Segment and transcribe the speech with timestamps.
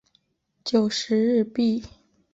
[0.65, 1.83] 九十日币